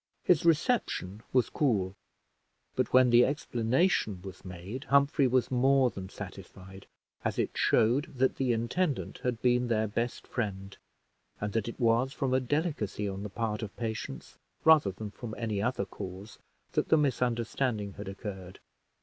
[0.23, 1.95] His reception was cool;
[2.75, 6.87] but when the explanation was made, Humphrey was more than satisfied,
[7.23, 10.75] as it showed that the intendant had been their best friend,
[11.39, 15.35] and that it was from a delicacy on the part of Patience, rather than from
[15.37, 16.39] any other cause,
[16.71, 18.57] that the misunderstanding had occurred.